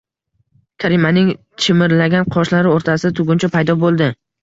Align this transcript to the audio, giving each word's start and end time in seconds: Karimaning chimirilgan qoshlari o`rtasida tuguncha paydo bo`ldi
Karimaning 0.83 1.29
chimirilgan 1.67 2.29
qoshlari 2.39 2.75
o`rtasida 2.75 3.17
tuguncha 3.23 3.55
paydo 3.61 3.81
bo`ldi 3.89 4.15